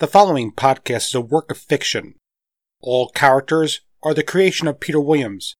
The 0.00 0.06
following 0.06 0.50
podcast 0.50 1.08
is 1.08 1.14
a 1.14 1.20
work 1.20 1.50
of 1.50 1.58
fiction. 1.58 2.14
All 2.80 3.10
characters 3.10 3.82
are 4.02 4.14
the 4.14 4.22
creation 4.22 4.66
of 4.66 4.80
Peter 4.80 4.98
Williams. 4.98 5.56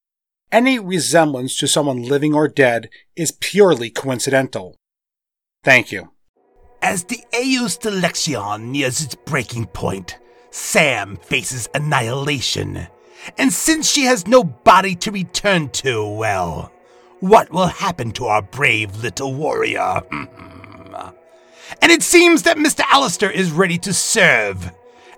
Any 0.51 0.79
resemblance 0.79 1.59
to 1.59 1.69
someone 1.69 2.05
living 2.05 2.33
or 2.33 2.49
dead 2.49 2.89
is 3.15 3.33
purely 3.33 3.91
coincidental. 3.91 4.77
Thank 5.63 5.93
you. 5.93 6.13
As 6.81 7.05
the 7.05 7.23
Delection 7.83 8.73
nears 8.73 9.05
its 9.05 9.15
breaking 9.15 9.67
point, 9.67 10.19
Sam 10.51 11.17
faces 11.17 11.69
annihilation. 11.75 12.89
And 13.37 13.53
since 13.53 13.91
she 13.91 14.05
has 14.05 14.27
no 14.27 14.43
body 14.43 14.95
to 14.95 15.11
return 15.11 15.69
to, 15.85 16.09
well, 16.09 16.73
what 17.19 17.53
will 17.53 17.67
happen 17.67 18.11
to 18.13 18.25
our 18.25 18.41
brave 18.41 19.03
little 19.03 19.35
warrior? 19.35 20.01
and 21.81 21.91
it 21.93 22.03
seems 22.03 22.43
that 22.43 22.57
Mr. 22.57 22.83
Allister 22.91 23.31
is 23.31 23.51
ready 23.51 23.79
to 23.79 23.93
serve, 23.93 24.73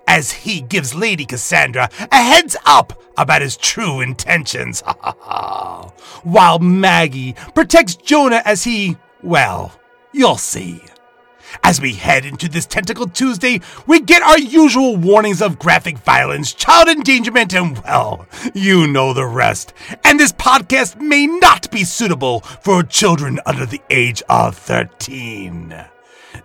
as 0.07 0.31
he 0.31 0.61
gives 0.61 0.93
Lady 0.95 1.25
Cassandra 1.25 1.89
a 2.11 2.15
heads 2.15 2.55
up 2.65 3.01
about 3.17 3.41
his 3.41 3.57
true 3.57 4.01
intentions. 4.01 4.81
While 6.23 6.59
Maggie 6.59 7.35
protects 7.53 7.95
Jonah 7.95 8.41
as 8.45 8.63
he, 8.63 8.97
well, 9.21 9.73
you'll 10.11 10.37
see. 10.37 10.81
As 11.61 11.79
we 11.79 11.93
head 11.93 12.25
into 12.25 12.49
this 12.49 12.65
Tentacle 12.65 13.07
Tuesday, 13.07 13.61
we 13.85 13.99
get 13.99 14.23
our 14.23 14.39
usual 14.39 14.95
warnings 14.95 15.41
of 15.41 15.59
graphic 15.59 15.97
violence, 15.99 16.53
child 16.53 16.87
endangerment, 16.87 17.53
and 17.53 17.77
well, 17.83 18.25
you 18.55 18.87
know 18.87 19.13
the 19.13 19.25
rest. 19.25 19.73
And 20.03 20.19
this 20.19 20.31
podcast 20.31 20.99
may 20.99 21.27
not 21.27 21.69
be 21.69 21.83
suitable 21.83 22.39
for 22.39 22.81
children 22.81 23.39
under 23.45 23.65
the 23.65 23.81
age 23.91 24.23
of 24.29 24.57
13. 24.57 25.92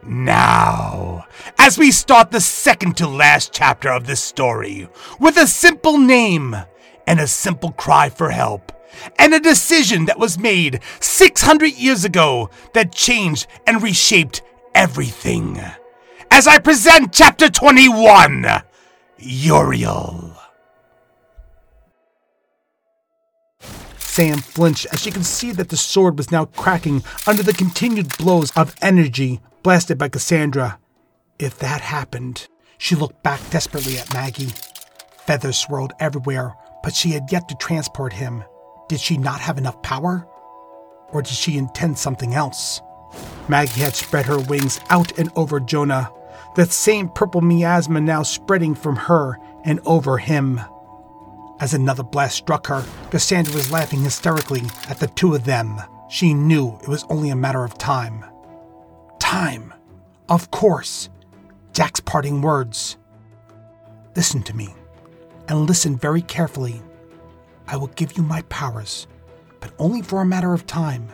Now, 0.02 1.26
as 1.58 1.76
we 1.76 1.90
start 1.90 2.30
the 2.30 2.40
second 2.40 2.96
to 2.98 3.08
last 3.08 3.52
chapter 3.52 3.90
of 3.90 4.06
this 4.06 4.22
story, 4.22 4.88
with 5.18 5.36
a 5.36 5.46
simple 5.46 5.98
name 5.98 6.56
and 7.06 7.20
a 7.20 7.26
simple 7.26 7.72
cry 7.72 8.08
for 8.08 8.30
help, 8.30 8.72
and 9.18 9.34
a 9.34 9.40
decision 9.40 10.06
that 10.06 10.18
was 10.18 10.38
made 10.38 10.80
600 11.00 11.72
years 11.74 12.04
ago 12.04 12.50
that 12.74 12.92
changed 12.92 13.46
and 13.66 13.82
reshaped 13.82 14.42
everything. 14.74 15.60
As 16.30 16.46
I 16.46 16.58
present 16.58 17.12
Chapter 17.12 17.48
21 17.48 18.62
Uriel. 19.18 20.34
Sam 23.98 24.38
flinched 24.38 24.86
as 24.92 25.00
she 25.00 25.10
could 25.10 25.26
see 25.26 25.52
that 25.52 25.68
the 25.68 25.76
sword 25.76 26.18
was 26.18 26.32
now 26.32 26.44
cracking 26.46 27.04
under 27.26 27.42
the 27.42 27.52
continued 27.52 28.16
blows 28.18 28.50
of 28.56 28.74
energy 28.82 29.40
blasted 29.62 29.98
by 29.98 30.08
Cassandra. 30.08 30.78
If 31.38 31.58
that 31.58 31.80
happened, 31.80 32.48
she 32.78 32.94
looked 32.94 33.22
back 33.22 33.40
desperately 33.50 33.98
at 33.98 34.12
Maggie. 34.12 34.52
Feathers 35.26 35.58
swirled 35.58 35.92
everywhere, 36.00 36.54
but 36.82 36.94
she 36.94 37.10
had 37.10 37.30
yet 37.30 37.48
to 37.48 37.54
transport 37.56 38.12
him. 38.12 38.44
Did 38.88 39.00
she 39.00 39.18
not 39.18 39.40
have 39.40 39.58
enough 39.58 39.80
power? 39.82 40.26
Or 41.10 41.22
did 41.22 41.34
she 41.34 41.58
intend 41.58 41.98
something 41.98 42.34
else? 42.34 42.80
Maggie 43.48 43.80
had 43.80 43.94
spread 43.94 44.26
her 44.26 44.40
wings 44.40 44.80
out 44.90 45.18
and 45.18 45.30
over 45.36 45.60
Jonah, 45.60 46.10
that 46.56 46.70
same 46.70 47.08
purple 47.08 47.40
miasma 47.40 48.00
now 48.00 48.22
spreading 48.22 48.74
from 48.74 48.96
her 48.96 49.38
and 49.64 49.80
over 49.86 50.18
him. 50.18 50.60
As 51.60 51.74
another 51.74 52.02
blast 52.02 52.36
struck 52.36 52.66
her, 52.68 52.84
Cassandra 53.10 53.54
was 53.54 53.72
laughing 53.72 54.02
hysterically 54.02 54.62
at 54.88 54.98
the 54.98 55.08
two 55.08 55.34
of 55.34 55.44
them. 55.44 55.80
She 56.08 56.32
knew 56.32 56.78
it 56.82 56.88
was 56.88 57.04
only 57.10 57.30
a 57.30 57.36
matter 57.36 57.64
of 57.64 57.76
time. 57.76 58.24
Time! 59.28 59.74
Of 60.30 60.50
course! 60.50 61.10
Jack's 61.74 62.00
parting 62.00 62.40
words. 62.40 62.96
Listen 64.16 64.42
to 64.44 64.56
me, 64.56 64.74
and 65.48 65.66
listen 65.66 65.98
very 65.98 66.22
carefully. 66.22 66.80
I 67.66 67.76
will 67.76 67.88
give 67.88 68.16
you 68.16 68.22
my 68.22 68.40
powers, 68.48 69.06
but 69.60 69.74
only 69.78 70.00
for 70.00 70.22
a 70.22 70.24
matter 70.24 70.54
of 70.54 70.66
time. 70.66 71.10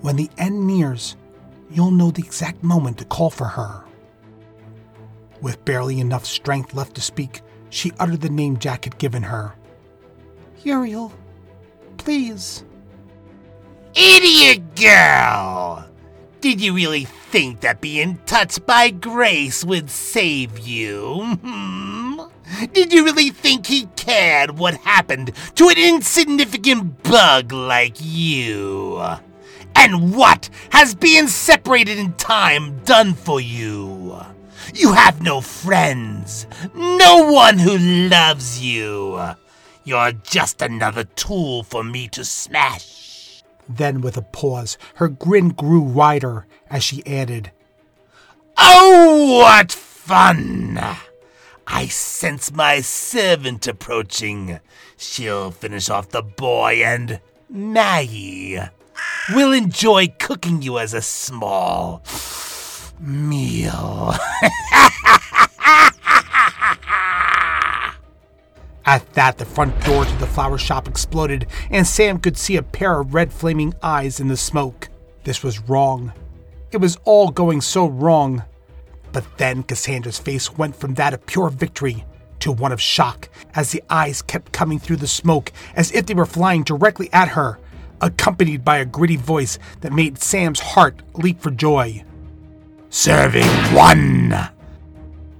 When 0.00 0.16
the 0.16 0.30
end 0.38 0.66
nears, 0.66 1.14
you'll 1.70 1.90
know 1.90 2.10
the 2.10 2.22
exact 2.22 2.62
moment 2.62 2.96
to 2.98 3.04
call 3.04 3.28
for 3.28 3.44
her. 3.44 3.84
With 5.42 5.62
barely 5.66 6.00
enough 6.00 6.24
strength 6.24 6.72
left 6.72 6.94
to 6.94 7.02
speak, 7.02 7.42
she 7.68 7.92
uttered 8.00 8.22
the 8.22 8.30
name 8.30 8.56
Jack 8.56 8.84
had 8.84 8.96
given 8.96 9.22
her. 9.22 9.52
Uriel, 10.64 11.12
please. 11.98 12.64
Idiot 13.94 14.74
girl! 14.74 15.86
Did 16.40 16.60
you 16.60 16.74
really 16.74 17.06
think 17.30 17.60
that 17.60 17.80
being 17.80 18.18
touched 18.26 18.66
by 18.66 18.90
Grace 18.90 19.64
would 19.64 19.90
save 19.90 20.58
you? 20.58 21.38
Hmm? 21.42 22.20
Did 22.72 22.92
you 22.92 23.04
really 23.04 23.30
think 23.30 23.66
he 23.66 23.86
cared 23.96 24.58
what 24.58 24.74
happened 24.76 25.32
to 25.56 25.68
an 25.68 25.76
insignificant 25.76 27.02
bug 27.02 27.52
like 27.52 27.96
you? 27.98 29.02
And 29.74 30.14
what 30.14 30.48
has 30.70 30.94
being 30.94 31.26
separated 31.26 31.98
in 31.98 32.12
time 32.14 32.78
done 32.84 33.14
for 33.14 33.40
you? 33.40 34.20
You 34.74 34.92
have 34.92 35.20
no 35.20 35.40
friends, 35.40 36.46
no 36.74 37.30
one 37.30 37.58
who 37.58 37.76
loves 38.08 38.62
you. 38.62 39.20
You're 39.84 40.12
just 40.12 40.62
another 40.62 41.04
tool 41.04 41.62
for 41.62 41.84
me 41.84 42.08
to 42.08 42.24
smash. 42.24 43.42
Then, 43.68 44.00
with 44.00 44.16
a 44.16 44.22
pause, 44.22 44.78
her 44.94 45.08
grin 45.08 45.50
grew 45.50 45.80
wider 45.80 46.46
as 46.70 46.82
she 46.82 47.06
added, 47.06 47.50
Oh, 48.56 49.38
what 49.40 49.72
fun! 49.72 50.78
I 51.66 51.86
sense 51.86 52.52
my 52.52 52.80
servant 52.80 53.66
approaching. 53.66 54.60
She'll 54.96 55.50
finish 55.50 55.90
off 55.90 56.10
the 56.10 56.22
boy 56.22 56.82
and 56.84 57.20
Maggie 57.48 58.58
will 59.34 59.52
enjoy 59.52 60.08
cooking 60.18 60.62
you 60.62 60.78
as 60.78 60.94
a 60.94 61.02
small 61.02 62.02
meal. 63.00 64.14
At 68.88 69.12
that, 69.14 69.38
the 69.38 69.44
front 69.44 69.84
door 69.84 70.04
to 70.04 70.16
the 70.16 70.28
flower 70.28 70.58
shop 70.58 70.86
exploded, 70.86 71.48
and 71.70 71.84
Sam 71.84 72.20
could 72.20 72.36
see 72.38 72.56
a 72.56 72.62
pair 72.62 73.00
of 73.00 73.14
red 73.14 73.32
flaming 73.32 73.74
eyes 73.82 74.20
in 74.20 74.28
the 74.28 74.36
smoke. 74.36 74.88
This 75.24 75.42
was 75.42 75.58
wrong. 75.58 76.12
It 76.72 76.78
was 76.78 76.98
all 77.04 77.30
going 77.30 77.60
so 77.60 77.86
wrong. 77.86 78.44
But 79.12 79.24
then 79.38 79.62
Cassandra's 79.62 80.18
face 80.18 80.56
went 80.58 80.76
from 80.76 80.94
that 80.94 81.14
of 81.14 81.24
pure 81.26 81.48
victory 81.48 82.04
to 82.40 82.52
one 82.52 82.72
of 82.72 82.80
shock 82.80 83.28
as 83.54 83.72
the 83.72 83.82
eyes 83.88 84.22
kept 84.22 84.52
coming 84.52 84.78
through 84.78 84.96
the 84.96 85.06
smoke 85.06 85.52
as 85.74 85.90
if 85.92 86.06
they 86.06 86.14
were 86.14 86.26
flying 86.26 86.64
directly 86.64 87.08
at 87.12 87.28
her, 87.28 87.58
accompanied 88.00 88.64
by 88.64 88.78
a 88.78 88.84
gritty 88.84 89.16
voice 89.16 89.58
that 89.80 89.92
made 89.92 90.18
Sam's 90.18 90.60
heart 90.60 91.02
leap 91.14 91.40
for 91.40 91.50
joy. 91.50 92.04
Serving 92.90 93.46
one! 93.74 94.34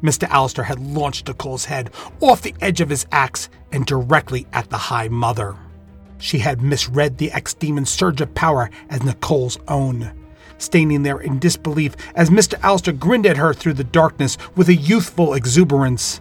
Mr. 0.02 0.28
Allister 0.28 0.62
had 0.62 0.78
launched 0.78 1.26
Nicole's 1.26 1.64
head 1.64 1.90
off 2.20 2.42
the 2.42 2.54
edge 2.60 2.80
of 2.80 2.88
his 2.88 3.06
axe 3.12 3.48
and 3.72 3.84
directly 3.84 4.46
at 4.52 4.70
the 4.70 4.76
High 4.76 5.08
Mother. 5.08 5.56
She 6.18 6.38
had 6.38 6.62
misread 6.62 7.18
the 7.18 7.32
ex 7.32 7.54
demon's 7.54 7.90
surge 7.90 8.20
of 8.20 8.34
power 8.34 8.70
as 8.88 9.02
Nicole's 9.02 9.58
own, 9.68 10.12
standing 10.58 11.02
there 11.02 11.18
in 11.18 11.38
disbelief 11.38 11.96
as 12.14 12.30
Mr. 12.30 12.58
Allister 12.62 12.92
grinned 12.92 13.26
at 13.26 13.36
her 13.36 13.52
through 13.52 13.74
the 13.74 13.84
darkness 13.84 14.38
with 14.54 14.68
a 14.68 14.74
youthful 14.74 15.34
exuberance. 15.34 16.20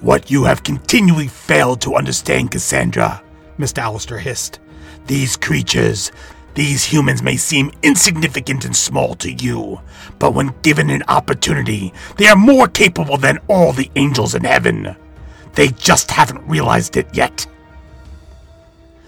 What 0.00 0.30
you 0.30 0.44
have 0.44 0.64
continually 0.64 1.28
failed 1.28 1.80
to 1.82 1.94
understand, 1.94 2.50
Cassandra, 2.50 3.22
Mr. 3.58 3.78
Allister 3.78 4.18
hissed. 4.18 4.58
These 5.06 5.36
creatures, 5.36 6.10
these 6.54 6.84
humans 6.84 7.22
may 7.22 7.36
seem 7.36 7.72
insignificant 7.82 8.64
and 8.64 8.76
small 8.76 9.14
to 9.16 9.32
you, 9.32 9.80
but 10.18 10.34
when 10.34 10.54
given 10.62 10.90
an 10.90 11.02
opportunity, 11.08 11.92
they 12.18 12.26
are 12.26 12.36
more 12.36 12.68
capable 12.68 13.16
than 13.16 13.38
all 13.48 13.72
the 13.72 13.90
angels 13.96 14.34
in 14.34 14.44
heaven. 14.44 14.94
They 15.54 15.68
just 15.68 16.10
haven't 16.10 16.46
realized 16.48 16.96
it 16.96 17.08
yet. 17.14 17.46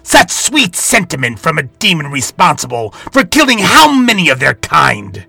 Such 0.05 0.31
sweet 0.31 0.77
sentiment 0.77 1.39
from 1.39 1.59
a 1.59 1.63
demon 1.65 2.11
responsible 2.11 2.91
for 3.11 3.25
killing 3.25 3.59
how 3.59 3.91
many 3.91 4.29
of 4.29 4.39
their 4.39 4.55
kind? 4.55 5.27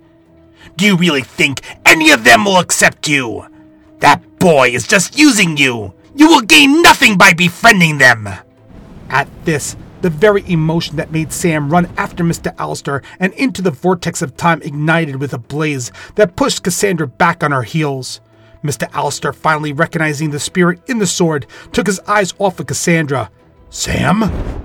Do 0.75 0.85
you 0.85 0.97
really 0.97 1.23
think 1.23 1.61
any 1.85 2.11
of 2.11 2.25
them 2.25 2.43
will 2.43 2.59
accept 2.59 3.07
you? 3.07 3.45
That 3.99 4.21
boy 4.37 4.69
is 4.69 4.85
just 4.85 5.17
using 5.17 5.55
you. 5.55 5.93
You 6.13 6.27
will 6.27 6.41
gain 6.41 6.81
nothing 6.81 7.17
by 7.17 7.31
befriending 7.31 7.97
them. 7.99 8.27
At 9.09 9.29
this, 9.45 9.77
the 10.01 10.09
very 10.09 10.43
emotion 10.51 10.97
that 10.97 11.11
made 11.11 11.31
Sam 11.31 11.69
run 11.69 11.89
after 11.97 12.23
Mr. 12.23 12.53
Allister 12.59 13.01
and 13.17 13.31
into 13.33 13.61
the 13.61 13.71
vortex 13.71 14.21
of 14.21 14.35
time 14.35 14.61
ignited 14.61 15.15
with 15.15 15.33
a 15.33 15.37
blaze 15.37 15.91
that 16.15 16.35
pushed 16.35 16.63
Cassandra 16.63 17.07
back 17.07 17.43
on 17.43 17.51
her 17.51 17.63
heels. 17.63 18.19
Mr. 18.61 18.91
Allister, 18.93 19.31
finally 19.31 19.71
recognizing 19.71 20.31
the 20.31 20.39
spirit 20.39 20.81
in 20.87 20.99
the 20.99 21.07
sword, 21.07 21.47
took 21.71 21.87
his 21.87 22.01
eyes 22.01 22.33
off 22.39 22.59
of 22.59 22.67
Cassandra. 22.67 23.31
Sam? 23.69 24.64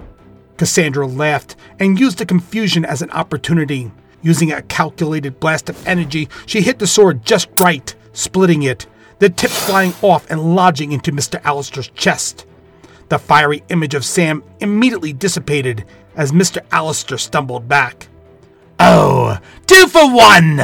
Cassandra 0.60 1.06
laughed 1.06 1.56
and 1.78 1.98
used 1.98 2.18
the 2.18 2.26
confusion 2.26 2.84
as 2.84 3.00
an 3.00 3.10
opportunity. 3.12 3.90
Using 4.20 4.52
a 4.52 4.60
calculated 4.60 5.40
blast 5.40 5.70
of 5.70 5.86
energy, 5.86 6.28
she 6.44 6.60
hit 6.60 6.78
the 6.78 6.86
sword 6.86 7.24
just 7.24 7.48
right, 7.58 7.94
splitting 8.12 8.62
it, 8.64 8.86
the 9.20 9.30
tip 9.30 9.50
flying 9.50 9.94
off 10.02 10.30
and 10.30 10.54
lodging 10.54 10.92
into 10.92 11.12
Mr. 11.12 11.42
Allister's 11.44 11.88
chest. 11.88 12.44
The 13.08 13.18
fiery 13.18 13.64
image 13.70 13.94
of 13.94 14.04
Sam 14.04 14.44
immediately 14.60 15.14
dissipated 15.14 15.86
as 16.14 16.30
Mr. 16.30 16.58
Allister 16.70 17.16
stumbled 17.16 17.66
back. 17.66 18.08
Oh, 18.78 19.38
two 19.64 19.86
for 19.86 20.14
one! 20.14 20.60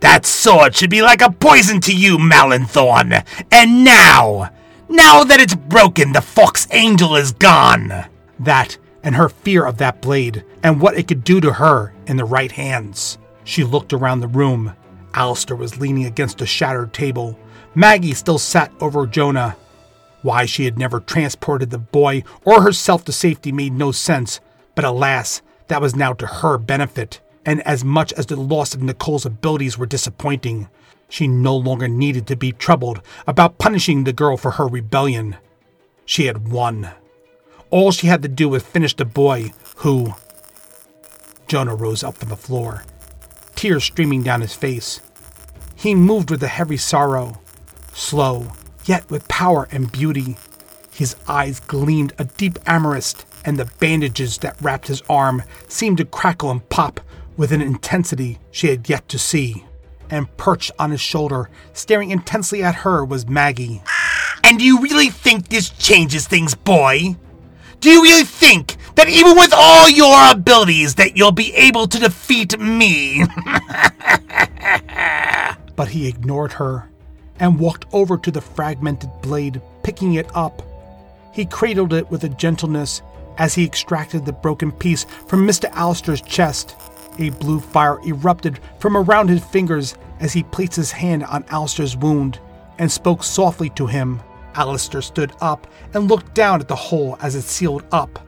That 0.00 0.26
sword 0.26 0.74
should 0.74 0.90
be 0.90 1.02
like 1.02 1.22
a 1.22 1.30
poison 1.30 1.80
to 1.82 1.94
you, 1.94 2.18
Malenthorn. 2.18 3.24
And 3.52 3.84
now, 3.84 4.50
now 4.88 5.22
that 5.22 5.38
it's 5.38 5.54
broken, 5.54 6.14
the 6.14 6.20
Fox 6.20 6.66
Angel 6.72 7.14
is 7.14 7.30
gone. 7.30 8.06
That 8.40 8.76
and 9.06 9.14
her 9.14 9.30
fear 9.30 9.64
of 9.64 9.78
that 9.78 10.02
blade 10.02 10.44
and 10.62 10.78
what 10.78 10.98
it 10.98 11.08
could 11.08 11.24
do 11.24 11.40
to 11.40 11.54
her 11.54 11.94
in 12.06 12.18
the 12.18 12.24
right 12.26 12.52
hands. 12.52 13.16
She 13.44 13.64
looked 13.64 13.94
around 13.94 14.20
the 14.20 14.28
room. 14.28 14.74
Allister 15.14 15.56
was 15.56 15.80
leaning 15.80 16.04
against 16.04 16.42
a 16.42 16.46
shattered 16.46 16.92
table. 16.92 17.38
Maggie 17.74 18.12
still 18.12 18.38
sat 18.38 18.70
over 18.80 19.06
Jonah. 19.06 19.56
Why 20.20 20.44
she 20.44 20.66
had 20.66 20.78
never 20.78 21.00
transported 21.00 21.70
the 21.70 21.78
boy 21.78 22.22
or 22.44 22.60
herself 22.60 23.06
to 23.06 23.12
safety 23.12 23.50
made 23.50 23.72
no 23.72 23.92
sense, 23.92 24.40
but 24.74 24.84
alas, 24.84 25.40
that 25.68 25.80
was 25.80 25.96
now 25.96 26.12
to 26.12 26.26
her 26.26 26.58
benefit 26.58 27.20
and 27.46 27.62
as 27.62 27.84
much 27.84 28.12
as 28.14 28.26
the 28.26 28.36
loss 28.36 28.74
of 28.74 28.82
Nicole's 28.82 29.24
abilities 29.24 29.78
were 29.78 29.86
disappointing, 29.86 30.68
she 31.08 31.28
no 31.28 31.56
longer 31.56 31.86
needed 31.86 32.26
to 32.26 32.36
be 32.36 32.50
troubled 32.50 33.00
about 33.26 33.58
punishing 33.58 34.02
the 34.02 34.12
girl 34.12 34.36
for 34.36 34.52
her 34.52 34.66
rebellion. 34.66 35.36
She 36.04 36.26
had 36.26 36.48
won. 36.48 36.90
All 37.70 37.90
she 37.90 38.06
had 38.06 38.22
to 38.22 38.28
do 38.28 38.48
was 38.48 38.62
finish 38.62 38.94
the 38.94 39.04
boy 39.04 39.52
who. 39.76 40.14
Jonah 41.48 41.74
rose 41.74 42.02
up 42.02 42.16
from 42.16 42.28
the 42.28 42.36
floor, 42.36 42.84
tears 43.54 43.84
streaming 43.84 44.22
down 44.22 44.40
his 44.40 44.54
face. 44.54 45.00
He 45.74 45.94
moved 45.94 46.30
with 46.30 46.42
a 46.42 46.48
heavy 46.48 46.76
sorrow, 46.76 47.40
slow, 47.92 48.52
yet 48.84 49.08
with 49.10 49.28
power 49.28 49.68
and 49.70 49.92
beauty. 49.92 50.36
His 50.92 51.16
eyes 51.28 51.60
gleamed 51.60 52.14
a 52.18 52.24
deep 52.24 52.58
amethyst, 52.66 53.26
and 53.44 53.58
the 53.58 53.70
bandages 53.78 54.38
that 54.38 54.60
wrapped 54.60 54.88
his 54.88 55.02
arm 55.08 55.42
seemed 55.68 55.98
to 55.98 56.04
crackle 56.04 56.50
and 56.50 56.68
pop 56.68 57.00
with 57.36 57.52
an 57.52 57.60
intensity 57.60 58.38
she 58.50 58.68
had 58.68 58.88
yet 58.88 59.08
to 59.08 59.18
see. 59.18 59.64
And 60.08 60.34
perched 60.36 60.70
on 60.78 60.92
his 60.92 61.00
shoulder, 61.00 61.50
staring 61.72 62.10
intensely 62.10 62.62
at 62.62 62.76
her, 62.76 63.04
was 63.04 63.28
Maggie. 63.28 63.82
And 64.44 64.58
do 64.58 64.64
you 64.64 64.80
really 64.80 65.10
think 65.10 65.48
this 65.48 65.70
changes 65.70 66.26
things, 66.26 66.54
boy? 66.54 67.16
Do 67.80 67.90
you 67.90 68.02
really 68.02 68.24
think 68.24 68.76
that 68.94 69.08
even 69.08 69.36
with 69.36 69.52
all 69.54 69.88
your 69.88 70.30
abilities 70.30 70.94
that 70.96 71.16
you'll 71.16 71.32
be 71.32 71.54
able 71.54 71.86
to 71.88 71.98
defeat 71.98 72.58
me? 72.58 73.24
but 75.76 75.88
he 75.88 76.08
ignored 76.08 76.52
her 76.54 76.88
and 77.38 77.60
walked 77.60 77.84
over 77.92 78.16
to 78.16 78.30
the 78.30 78.40
fragmented 78.40 79.10
blade, 79.22 79.60
picking 79.82 80.14
it 80.14 80.34
up. 80.34 80.62
He 81.32 81.44
cradled 81.44 81.92
it 81.92 82.10
with 82.10 82.24
a 82.24 82.30
gentleness 82.30 83.02
as 83.38 83.54
he 83.54 83.64
extracted 83.64 84.24
the 84.24 84.32
broken 84.32 84.72
piece 84.72 85.04
from 85.26 85.46
Mr. 85.46 85.70
Allister's 85.72 86.22
chest 86.22 86.74
a 87.18 87.30
blue 87.30 87.60
fire 87.60 87.98
erupted 88.06 88.58
from 88.78 88.96
around 88.96 89.28
his 89.28 89.44
fingers 89.44 89.96
as 90.20 90.32
he 90.32 90.42
placed 90.42 90.76
his 90.76 90.92
hand 90.92 91.24
on 91.24 91.44
Allister's 91.48 91.96
wound 91.96 92.38
and 92.78 92.90
spoke 92.90 93.22
softly 93.22 93.70
to 93.70 93.86
him. 93.86 94.20
Allister 94.56 95.02
stood 95.02 95.32
up 95.40 95.66
and 95.94 96.08
looked 96.08 96.34
down 96.34 96.60
at 96.60 96.68
the 96.68 96.76
hole 96.76 97.16
as 97.20 97.34
it 97.34 97.42
sealed 97.42 97.84
up. 97.92 98.18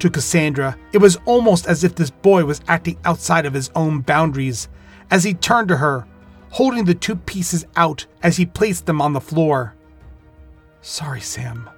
To 0.00 0.10
Cassandra, 0.10 0.76
it 0.92 0.98
was 0.98 1.18
almost 1.26 1.66
as 1.66 1.84
if 1.84 1.94
this 1.94 2.10
boy 2.10 2.44
was 2.44 2.62
acting 2.68 2.98
outside 3.04 3.46
of 3.46 3.52
his 3.52 3.70
own 3.74 4.00
boundaries 4.00 4.68
as 5.10 5.24
he 5.24 5.34
turned 5.34 5.68
to 5.68 5.76
her, 5.76 6.06
holding 6.50 6.84
the 6.84 6.94
two 6.94 7.16
pieces 7.16 7.66
out 7.76 8.06
as 8.22 8.36
he 8.36 8.46
placed 8.46 8.86
them 8.86 9.02
on 9.02 9.12
the 9.12 9.20
floor. 9.20 9.74
Sorry, 10.80 11.20
Sam. 11.20 11.68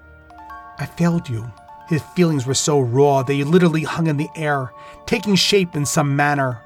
I 0.79 0.87
failed 0.87 1.29
you. 1.29 1.51
His 1.89 2.03
feelings 2.15 2.47
were 2.47 2.55
so 2.55 2.81
raw 2.81 3.23
they 3.23 3.43
literally 3.43 3.83
hung 3.83 4.07
in 4.07 4.17
the 4.17 4.31
air, 4.37 4.73
taking 5.07 5.35
shape 5.35 5.75
in 5.75 5.85
some 5.85 6.15
manner. 6.15 6.61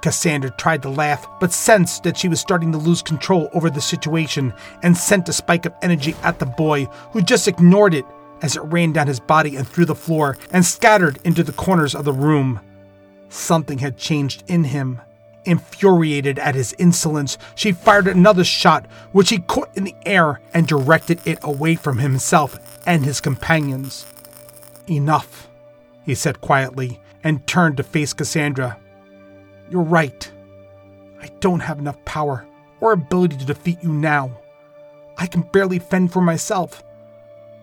Cassandra 0.00 0.50
tried 0.50 0.82
to 0.82 0.88
laugh, 0.88 1.26
but 1.40 1.52
sensed 1.52 2.04
that 2.04 2.16
she 2.16 2.28
was 2.28 2.40
starting 2.40 2.72
to 2.72 2.78
lose 2.78 3.02
control 3.02 3.48
over 3.52 3.68
the 3.68 3.80
situation 3.80 4.54
and 4.82 4.96
sent 4.96 5.28
a 5.28 5.32
spike 5.32 5.66
of 5.66 5.74
energy 5.82 6.14
at 6.22 6.38
the 6.38 6.46
boy, 6.46 6.84
who 7.12 7.20
just 7.20 7.48
ignored 7.48 7.94
it 7.94 8.04
as 8.42 8.56
it 8.56 8.62
ran 8.62 8.92
down 8.92 9.06
his 9.06 9.20
body 9.20 9.56
and 9.56 9.66
through 9.66 9.86
the 9.86 9.94
floor 9.94 10.36
and 10.52 10.64
scattered 10.64 11.18
into 11.24 11.42
the 11.42 11.52
corners 11.52 11.94
of 11.94 12.04
the 12.04 12.12
room. 12.12 12.60
Something 13.28 13.78
had 13.78 13.96
changed 13.96 14.44
in 14.46 14.64
him. 14.64 15.00
Infuriated 15.44 16.38
at 16.38 16.54
his 16.54 16.74
insolence, 16.78 17.38
she 17.54 17.72
fired 17.72 18.06
another 18.06 18.44
shot, 18.44 18.86
which 19.12 19.30
he 19.30 19.38
caught 19.38 19.74
in 19.76 19.84
the 19.84 19.94
air 20.04 20.40
and 20.52 20.66
directed 20.66 21.20
it 21.26 21.38
away 21.42 21.74
from 21.74 21.98
himself 21.98 22.58
and 22.86 23.04
his 23.04 23.20
companions. 23.20 24.06
Enough, 24.88 25.48
he 26.04 26.14
said 26.14 26.40
quietly, 26.40 27.00
and 27.24 27.46
turned 27.46 27.76
to 27.78 27.82
face 27.82 28.12
Cassandra. 28.12 28.78
You're 29.70 29.82
right. 29.82 30.30
I 31.20 31.28
don't 31.40 31.60
have 31.60 31.78
enough 31.78 32.02
power 32.04 32.46
or 32.80 32.92
ability 32.92 33.36
to 33.36 33.44
defeat 33.44 33.82
you 33.82 33.92
now. 33.92 34.40
I 35.16 35.26
can 35.26 35.42
barely 35.42 35.78
fend 35.78 36.12
for 36.12 36.20
myself, 36.20 36.82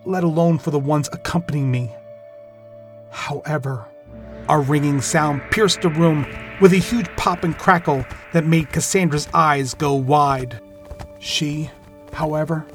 let 0.04 0.24
alone 0.24 0.58
for 0.58 0.70
the 0.70 0.78
ones 0.78 1.08
accompanying 1.12 1.70
me. 1.70 1.94
However, 3.10 3.86
a 4.48 4.58
ringing 4.58 5.00
sound 5.00 5.42
pierced 5.50 5.80
the 5.80 5.88
room 5.88 6.26
with 6.60 6.72
a 6.72 6.76
huge 6.76 7.08
pop 7.16 7.44
and 7.44 7.58
crackle 7.58 8.04
that 8.32 8.46
made 8.46 8.70
Cassandra's 8.70 9.28
eyes 9.34 9.74
go 9.74 9.94
wide. 9.94 10.60
She, 11.18 11.70
however, 12.12 12.66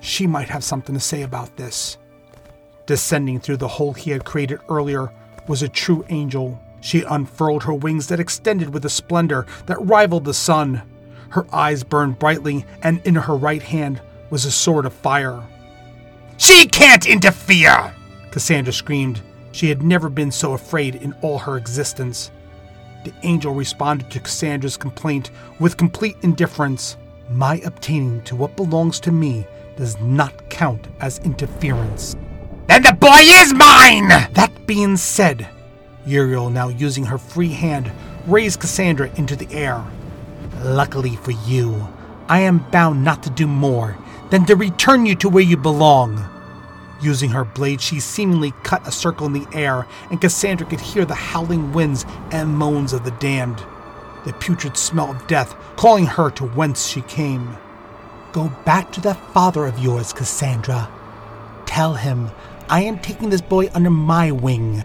she 0.00 0.26
might 0.26 0.48
have 0.48 0.62
something 0.62 0.94
to 0.94 1.00
say 1.00 1.22
about 1.22 1.56
this. 1.56 1.98
Descending 2.84 3.40
through 3.40 3.56
the 3.56 3.66
hole 3.66 3.92
he 3.92 4.12
had 4.12 4.24
created 4.24 4.60
earlier 4.68 5.10
was 5.48 5.62
a 5.62 5.68
true 5.68 6.04
angel. 6.10 6.60
She 6.86 7.02
unfurled 7.02 7.64
her 7.64 7.74
wings 7.74 8.06
that 8.06 8.20
extended 8.20 8.72
with 8.72 8.84
a 8.84 8.88
splendor 8.88 9.44
that 9.66 9.84
rivaled 9.84 10.24
the 10.24 10.32
sun. 10.32 10.82
Her 11.30 11.44
eyes 11.52 11.82
burned 11.82 12.20
brightly, 12.20 12.64
and 12.80 13.00
in 13.04 13.16
her 13.16 13.34
right 13.34 13.60
hand 13.60 14.00
was 14.30 14.44
a 14.44 14.52
sword 14.52 14.86
of 14.86 14.92
fire. 14.92 15.42
She 16.36 16.68
can't 16.68 17.04
interfere! 17.04 17.92
Cassandra 18.30 18.72
screamed. 18.72 19.20
She 19.50 19.68
had 19.68 19.82
never 19.82 20.08
been 20.08 20.30
so 20.30 20.52
afraid 20.52 20.94
in 20.94 21.12
all 21.22 21.40
her 21.40 21.56
existence. 21.56 22.30
The 23.02 23.12
angel 23.24 23.52
responded 23.52 24.08
to 24.12 24.20
Cassandra's 24.20 24.76
complaint 24.76 25.32
with 25.58 25.76
complete 25.76 26.16
indifference. 26.22 26.96
My 27.28 27.56
obtaining 27.64 28.22
to 28.26 28.36
what 28.36 28.54
belongs 28.54 29.00
to 29.00 29.10
me 29.10 29.44
does 29.74 29.98
not 30.00 30.50
count 30.50 30.86
as 31.00 31.18
interference. 31.24 32.14
Then 32.68 32.82
the 32.82 32.92
boy 32.92 33.22
is 33.22 33.52
mine! 33.52 34.06
That 34.34 34.52
being 34.66 34.96
said, 34.96 35.48
Uriel, 36.06 36.50
now 36.50 36.68
using 36.68 37.04
her 37.04 37.18
free 37.18 37.48
hand, 37.48 37.90
raised 38.26 38.60
Cassandra 38.60 39.10
into 39.16 39.36
the 39.36 39.52
air. 39.52 39.84
Luckily 40.62 41.16
for 41.16 41.32
you, 41.32 41.88
I 42.28 42.40
am 42.40 42.70
bound 42.70 43.04
not 43.04 43.22
to 43.24 43.30
do 43.30 43.46
more 43.46 43.98
than 44.30 44.46
to 44.46 44.56
return 44.56 45.06
you 45.06 45.14
to 45.16 45.28
where 45.28 45.44
you 45.44 45.56
belong. 45.56 46.24
Using 47.02 47.30
her 47.30 47.44
blade, 47.44 47.80
she 47.80 48.00
seemingly 48.00 48.52
cut 48.62 48.86
a 48.86 48.92
circle 48.92 49.26
in 49.26 49.32
the 49.32 49.46
air, 49.52 49.86
and 50.10 50.20
Cassandra 50.20 50.66
could 50.66 50.80
hear 50.80 51.04
the 51.04 51.14
howling 51.14 51.72
winds 51.72 52.06
and 52.30 52.56
moans 52.56 52.92
of 52.92 53.04
the 53.04 53.10
damned, 53.12 53.62
the 54.24 54.32
putrid 54.32 54.76
smell 54.76 55.10
of 55.10 55.26
death 55.26 55.54
calling 55.76 56.06
her 56.06 56.30
to 56.30 56.46
whence 56.46 56.86
she 56.86 57.02
came. 57.02 57.56
Go 58.32 58.50
back 58.64 58.92
to 58.92 59.00
that 59.02 59.32
father 59.32 59.66
of 59.66 59.78
yours, 59.78 60.12
Cassandra. 60.12 60.88
Tell 61.66 61.94
him 61.94 62.30
I 62.68 62.82
am 62.82 62.98
taking 62.98 63.30
this 63.30 63.40
boy 63.40 63.70
under 63.74 63.90
my 63.90 64.32
wing. 64.32 64.82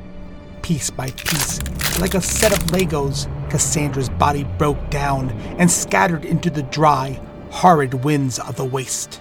Piece 0.62 0.90
by 0.90 1.10
piece, 1.12 1.60
like 2.00 2.14
a 2.14 2.22
set 2.22 2.54
of 2.54 2.60
Legos, 2.72 3.28
Cassandra's 3.50 4.10
body 4.10 4.44
broke 4.58 4.90
down 4.90 5.32
and 5.58 5.70
scattered 5.70 6.24
into 6.24 6.50
the 6.50 6.64
dry, 6.64 7.20
horrid 7.50 7.94
winds 7.94 8.40
of 8.40 8.56
the 8.56 8.66
waste. 8.66 9.20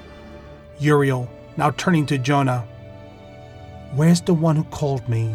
Uriel, 0.79 1.29
now 1.57 1.71
turning 1.73 2.07
to 2.07 2.19
Jonah. 2.19 2.67
Where's 3.95 4.21
the 4.21 4.35
one 4.35 4.57
who 4.57 4.65
called 4.65 5.09
me? 5.09 5.35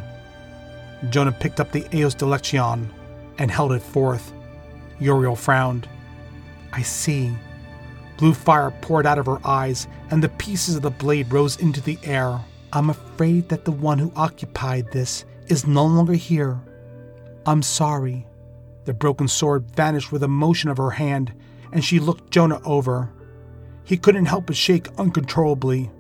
Jonah 1.10 1.32
picked 1.32 1.60
up 1.60 1.72
the 1.72 1.86
Eos 1.96 2.14
Delection 2.14 2.94
and 3.38 3.52
held 3.52 3.74
it 3.74 3.82
forth. 3.82 4.32
Uriel 5.00 5.36
frowned. 5.36 5.90
I 6.72 6.82
see. 6.84 7.36
Blue 8.18 8.34
fire 8.34 8.72
poured 8.82 9.06
out 9.06 9.20
of 9.20 9.26
her 9.26 9.40
eyes, 9.44 9.88
and 10.10 10.24
the 10.24 10.30
pieces 10.30 10.76
of 10.76 10.84
the 10.84 10.90
blade 10.90 11.34
rose 11.34 11.58
into 11.58 11.82
the 11.82 12.00
air. 12.04 12.40
I'm 12.72 12.90
afraid 12.90 13.50
that 13.50 13.66
the 13.66 13.72
one 13.72 14.00
who 14.00 14.12
occupied 14.16 14.92
this 14.92 15.26
is 15.48 15.68
no 15.68 15.86
longer 15.86 16.14
here. 16.14 16.60
I'm 17.46 17.62
sorry. 17.62 18.28
The 18.86 18.94
broken 18.94 19.28
sword 19.28 19.70
vanished 19.76 20.12
with 20.12 20.24
a 20.24 20.28
motion 20.28 20.70
of 20.70 20.78
her 20.78 20.92
hand, 20.92 21.34
and 21.72 21.84
she 21.84 22.00
looked 22.00 22.32
Jonah 22.32 22.62
over. 22.64 23.12
He 23.84 23.98
couldn't 23.98 24.26
help 24.26 24.48
but 24.48 24.56
shake 24.56 24.88
uncontrollably. 24.98 25.92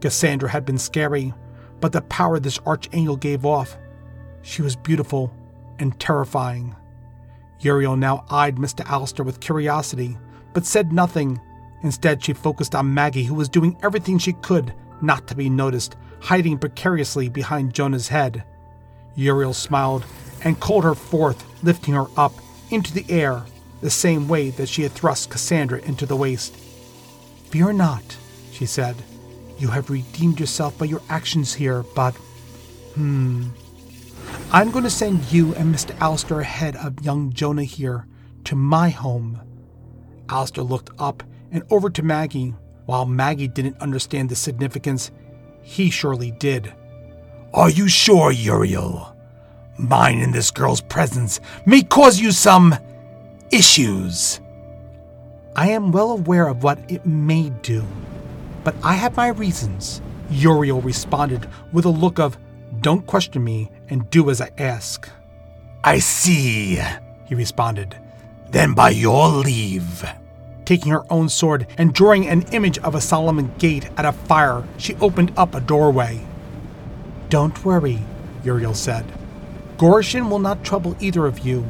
Cassandra 0.00 0.50
had 0.50 0.64
been 0.64 0.78
scary, 0.78 1.32
but 1.80 1.92
the 1.92 2.02
power 2.02 2.38
this 2.38 2.58
archangel 2.66 3.16
gave 3.16 3.44
off, 3.44 3.76
she 4.42 4.62
was 4.62 4.76
beautiful 4.76 5.32
and 5.78 5.98
terrifying. 5.98 6.74
Uriel 7.60 7.96
now 7.96 8.24
eyed 8.28 8.56
Mr. 8.56 8.84
Allister 8.86 9.22
with 9.22 9.40
curiosity, 9.40 10.18
but 10.52 10.66
said 10.66 10.92
nothing. 10.92 11.40
Instead, 11.82 12.22
she 12.22 12.32
focused 12.32 12.74
on 12.74 12.92
Maggie, 12.92 13.24
who 13.24 13.34
was 13.34 13.48
doing 13.48 13.76
everything 13.82 14.18
she 14.18 14.32
could 14.34 14.74
not 15.00 15.26
to 15.28 15.34
be 15.34 15.48
noticed, 15.48 15.96
hiding 16.20 16.58
precariously 16.58 17.28
behind 17.28 17.74
Jonah's 17.74 18.08
head. 18.08 18.44
Uriel 19.14 19.54
smiled 19.54 20.04
and 20.44 20.58
called 20.60 20.84
her 20.84 20.94
forth, 20.94 21.44
lifting 21.62 21.94
her 21.94 22.06
up 22.16 22.32
into 22.70 22.92
the 22.92 23.06
air, 23.08 23.42
the 23.80 23.90
same 23.90 24.28
way 24.28 24.50
that 24.50 24.68
she 24.68 24.82
had 24.82 24.92
thrust 24.92 25.30
Cassandra 25.30 25.80
into 25.80 26.06
the 26.06 26.16
waste. 26.16 26.56
Fear 27.50 27.74
not, 27.74 28.16
she 28.52 28.66
said. 28.66 28.96
You 29.58 29.68
have 29.68 29.90
redeemed 29.90 30.40
yourself 30.40 30.76
by 30.78 30.86
your 30.86 31.02
actions 31.08 31.54
here, 31.54 31.84
but. 31.94 32.12
Hmm. 32.94 33.48
I'm 34.50 34.70
going 34.70 34.84
to 34.84 34.90
send 34.90 35.30
you 35.32 35.54
and 35.54 35.74
Mr. 35.74 35.98
Allister 36.00 36.40
ahead 36.40 36.76
of 36.76 37.04
young 37.04 37.32
Jonah 37.32 37.64
here 37.64 38.06
to 38.44 38.56
my 38.56 38.88
home. 38.90 39.40
Allister 40.28 40.62
looked 40.62 40.90
up 40.98 41.22
and 41.50 41.62
over 41.70 41.90
to 41.90 42.02
Maggie. 42.02 42.54
While 42.86 43.06
Maggie 43.06 43.48
didn't 43.48 43.80
understand 43.80 44.28
the 44.28 44.36
significance, 44.36 45.10
he 45.62 45.90
surely 45.90 46.32
did. 46.32 46.72
Are 47.54 47.68
you 47.68 47.86
sure, 47.86 48.32
Uriel? 48.32 49.14
Mine 49.76 50.20
in 50.20 50.30
this 50.30 50.50
girl's 50.50 50.80
presence 50.80 51.38
may 51.66 51.82
cause 51.82 52.18
you 52.18 52.32
some 52.32 52.74
issues. 53.50 54.40
I 55.54 55.68
am 55.68 55.92
well 55.92 56.12
aware 56.12 56.48
of 56.48 56.62
what 56.62 56.78
it 56.88 57.04
may 57.04 57.50
do, 57.60 57.84
but 58.64 58.74
I 58.82 58.94
have 58.94 59.18
my 59.18 59.28
reasons. 59.28 60.00
Uriel 60.30 60.80
responded 60.80 61.46
with 61.72 61.84
a 61.84 61.90
look 61.90 62.18
of, 62.18 62.38
Don't 62.80 63.06
question 63.06 63.44
me 63.44 63.70
and 63.90 64.08
do 64.08 64.30
as 64.30 64.40
I 64.40 64.50
ask. 64.56 65.06
I 65.84 65.98
see, 65.98 66.80
he 67.26 67.34
responded. 67.34 67.94
Then 68.48 68.72
by 68.72 68.90
your 68.90 69.28
leave. 69.28 70.08
Taking 70.64 70.92
her 70.92 71.04
own 71.12 71.28
sword 71.28 71.66
and 71.76 71.92
drawing 71.92 72.28
an 72.28 72.42
image 72.52 72.78
of 72.78 72.94
a 72.94 73.00
Solomon 73.00 73.52
gate 73.58 73.90
at 73.98 74.06
a 74.06 74.12
fire, 74.12 74.64
she 74.78 74.94
opened 74.96 75.32
up 75.36 75.54
a 75.54 75.60
doorway. 75.60 76.26
Don't 77.32 77.64
worry, 77.64 77.98
Uriel 78.44 78.74
said. 78.74 79.06
Gorshin 79.78 80.28
will 80.28 80.38
not 80.38 80.62
trouble 80.62 80.94
either 81.00 81.24
of 81.24 81.38
you. 81.38 81.66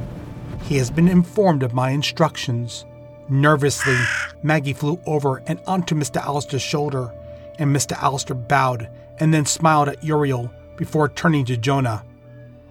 He 0.64 0.76
has 0.78 0.90
been 0.90 1.07
informed 1.07 1.62
of 1.62 1.73
my 1.73 1.90
instructions. 1.90 2.85
Nervously, 3.28 3.97
Maggie 4.42 4.73
flew 4.73 5.00
over 5.07 5.37
and 5.47 5.61
onto 5.69 5.95
Mr. 5.95 6.21
Allister's 6.21 6.62
shoulder, 6.62 7.14
and 7.61 7.73
Mr. 7.73 7.92
Allister 8.02 8.35
bowed 8.35 8.90
and 9.21 9.33
then 9.33 9.47
smiled 9.47 9.88
at 9.88 10.02
Uriel 10.02 10.52
before 10.76 11.09
turning 11.09 11.45
to 11.45 11.57
Jonah. 11.57 12.04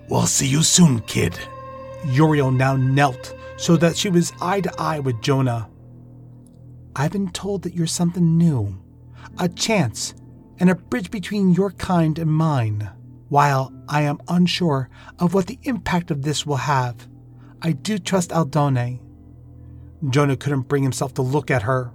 We'll 0.09 0.27
see 0.27 0.47
you 0.47 0.61
soon, 0.61 0.99
kid. 1.03 1.39
Uriel 2.07 2.51
now 2.51 2.75
knelt 2.75 3.33
so 3.55 3.77
that 3.77 3.95
she 3.95 4.09
was 4.09 4.33
eye 4.41 4.59
to 4.59 4.73
eye 4.77 4.99
with 4.99 5.21
Jonah. 5.21 5.69
I've 6.93 7.13
been 7.13 7.31
told 7.31 7.61
that 7.61 7.73
you're 7.73 7.87
something 7.87 8.37
new, 8.37 8.77
a 9.39 9.47
chance, 9.47 10.13
and 10.61 10.69
a 10.69 10.75
bridge 10.75 11.09
between 11.09 11.53
your 11.53 11.71
kind 11.71 12.19
and 12.19 12.31
mine. 12.31 12.87
While 13.29 13.73
I 13.89 14.03
am 14.03 14.21
unsure 14.27 14.89
of 15.17 15.33
what 15.33 15.47
the 15.47 15.57
impact 15.63 16.11
of 16.11 16.21
this 16.21 16.45
will 16.45 16.57
have, 16.57 17.07
I 17.63 17.71
do 17.71 17.97
trust 17.97 18.31
Aldone. 18.31 18.99
Jonah 20.11 20.37
couldn't 20.37 20.67
bring 20.67 20.83
himself 20.83 21.15
to 21.15 21.23
look 21.23 21.49
at 21.49 21.63
her. 21.63 21.91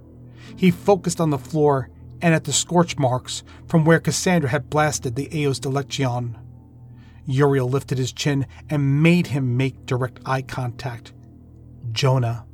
He 0.57 0.69
focused 0.69 1.21
on 1.21 1.29
the 1.29 1.37
floor 1.37 1.89
and 2.21 2.33
at 2.33 2.43
the 2.43 2.51
scorch 2.51 2.97
marks 2.97 3.41
from 3.67 3.85
where 3.85 4.01
Cassandra 4.01 4.49
had 4.49 4.69
blasted 4.69 5.15
the 5.15 5.33
Eos 5.33 5.59
Delection. 5.59 6.37
Uriel 7.25 7.69
lifted 7.69 7.97
his 7.97 8.11
chin 8.11 8.45
and 8.69 9.01
made 9.01 9.27
him 9.27 9.55
make 9.55 9.85
direct 9.85 10.19
eye 10.25 10.41
contact. 10.41 11.13
Jonah. 11.93 12.45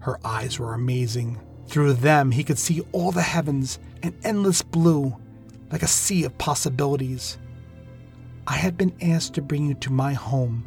Her 0.00 0.20
eyes 0.24 0.60
were 0.60 0.74
amazing. 0.74 1.40
Through 1.66 1.94
them, 1.94 2.30
he 2.30 2.44
could 2.44 2.58
see 2.58 2.82
all 2.92 3.10
the 3.10 3.22
heavens, 3.22 3.80
an 4.04 4.14
endless 4.22 4.62
blue, 4.62 5.16
like 5.70 5.82
a 5.82 5.88
sea 5.88 6.24
of 6.24 6.36
possibilities. 6.38 7.38
I 8.46 8.54
have 8.54 8.76
been 8.76 8.94
asked 9.02 9.34
to 9.34 9.42
bring 9.42 9.66
you 9.66 9.74
to 9.74 9.92
my 9.92 10.14
home. 10.14 10.66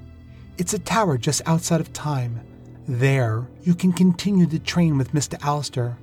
It's 0.58 0.74
a 0.74 0.80
tower 0.80 1.18
just 1.18 1.42
outside 1.46 1.82
of 1.82 1.94
time. 1.94 2.40
There, 2.88 3.48
you 3.64 3.74
can 3.74 3.94
continue 3.94 4.46
the 4.46 4.60
train 4.60 4.98
with 4.98 5.14
Mr. 5.14 5.44
Allister, 5.44 5.98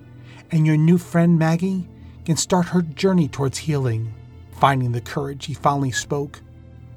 and 0.50 0.66
your 0.66 0.76
new 0.76 0.98
friend 0.98 1.38
Maggie 1.38 1.88
can 2.24 2.36
start 2.36 2.66
her 2.66 2.82
journey 2.82 3.28
towards 3.28 3.58
healing. 3.58 4.14
Finding 4.58 4.92
the 4.92 5.00
courage, 5.00 5.46
he 5.46 5.54
finally 5.54 5.92
spoke. 5.92 6.40